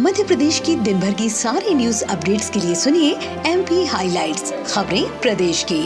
[0.00, 3.10] मध्य प्रदेश की दिन भर की सारी न्यूज़ अपडेट्स के लिए सुनिए
[3.46, 5.82] एम पी हाईलाइट्स खबरें प्रदेश की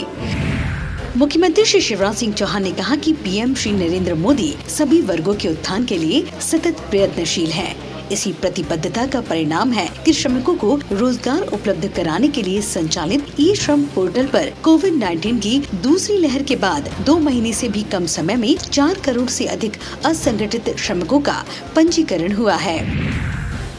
[1.19, 5.49] मुख्यमंत्री श्री शिवराज सिंह चौहान ने कहा कि पीएम श्री नरेंद्र मोदी सभी वर्गों के
[5.49, 7.75] उत्थान के लिए सतत प्रयत्नशील हैं।
[8.11, 13.55] इसी प्रतिबद्धता का परिणाम है कि श्रमिकों को रोज़गार उपलब्ध कराने के लिए संचालित ई
[13.57, 18.07] श्रम पोर्टल पर कोविड 19 की दूसरी लहर के बाद दो महीने से भी कम
[18.13, 21.45] समय में चार करोड़ से अधिक असंगठित श्रमिकों का
[21.77, 23.24] पंजीकरण हुआ है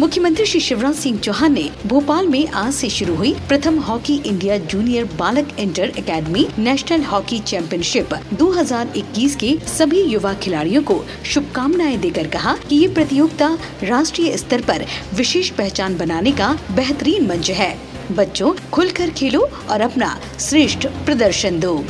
[0.01, 4.57] मुख्यमंत्री श्री शिवराज सिंह चौहान ने भोपाल में आज से शुरू हुई प्रथम हॉकी इंडिया
[4.57, 12.27] जूनियर बालक inter academy national hockey championship 2021 के सभी युवा खिलाड़ियों को शुभकामनाएँ देकर
[12.27, 17.77] कहा कि ये प्रतियोगिता राष्ट्रीय स्तर पर विशेष पहचान बनाने का बेहतरीन मंच है।
[18.11, 21.83] बच्चों, खुलकर खेलो और अपना श्रेष्ठ प्रदर्शन दो।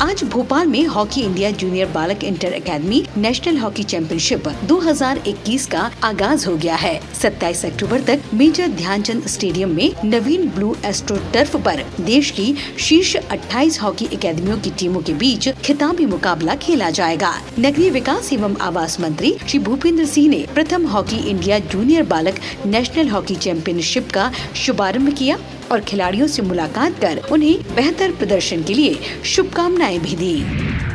[0.00, 6.46] आज भोपाल में हॉकी इंडिया जूनियर बालक inter academy national hockey championship 2021 का आगाज़
[6.48, 11.84] हो गया है। 27 अक्टूबर तक मेजर ध्यानचंद स्टेडियम में नवीन ब्लू एस्ट्रो टर्फ पर
[12.00, 17.90] देश की शीर्ष 28 हॉकी एकेडमियों की टीमों के बीच खिताबी मुकाबला खेला जाएगा। नगरीय
[17.90, 23.34] विकास एवं आवास मंत्री श्री भूपेंद्र सिंह ने प्रथम हॉकी इंडिया जूनियर बालक नेशनल हॉकी
[23.36, 25.38] चैंपियनशिप का शुभारंभ किया।
[25.72, 30.91] और खिलाड़ियों से मुलाकात कर उन्हें बेहतर प्रदर्शन के लिए शुभकामनाएँ भी दी।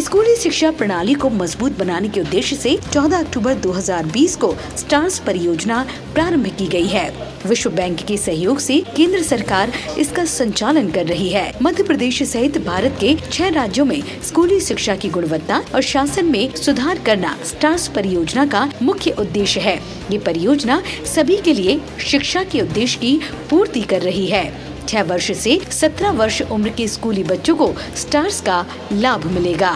[0.00, 5.86] स्कूली शिक्षा प्रणाली को मज़बूत बनाने के उद्देश्य से 14 अक्टूबर 2020 को स्टार्स परियोजना
[6.14, 7.08] प्रारंभ की गई है।
[7.46, 12.58] विश्व बैंक के सहयोग से केंद्र सरकार इसका संचालन कर रही है। मध्य प्रदेश सहित
[12.58, 17.88] भारत के छह राज्यों में स्कूली शिक्षा की गुणवत्ता और शासन में सुधार करना स्टार्स
[17.88, 20.82] परियोजना का मुख्य उद्देश्य है। ये परियोजना
[21.14, 26.10] सभी के लिए शिक्षा के उद्देश्य की पूर्ति कर रही है। छह वर्ष से सत्रह
[26.12, 29.72] वर्ष उम्र के स्कूली बच्चों को स्टार्स का लाभ मिलेगा।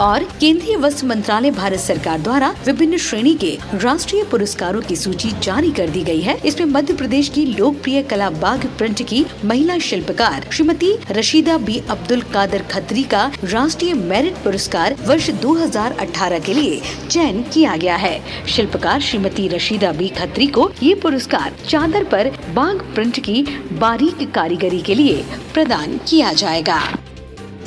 [0.00, 5.70] और केंद्रीय वस्त्र मंत्रालय भारत सरकार द्वारा विभिन्न श्रेणी के राष्ट्रीय पुरस्कारों की सूची जारी
[5.70, 10.46] कर दी गई है। इसमें मध्य प्रदेश की लोकप्रिय कला बाघ प्रिंट की महिला शिल्पकार
[10.52, 17.42] श्रीमती रशीदा बी अब्दुल कादर खत्री का राष्ट्रीय मेरिट पुरस्कार वर्ष 2018 के लिए चयन
[17.42, 23.18] किया गया है। शिल्पकार श्रीमती रशीदा बी खत्री को ये पुरस्कार चादर पर बाघ प्रिंट
[23.20, 23.42] की
[23.72, 26.80] बारीक कारीगरी के लिए प्रदान किया जाएगा।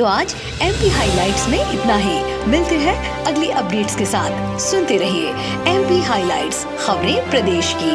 [0.02, 4.98] तो आज एम पी हाईलाइट्स में इतना ही। मिलते हैं अगली अपडेट्स के साथ। सुनते
[4.98, 5.30] रहिए
[5.74, 7.92] एम पी हाईलाइट खबरें प्रदेश की।